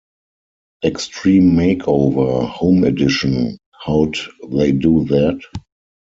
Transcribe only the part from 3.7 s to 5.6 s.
How'd They Do That?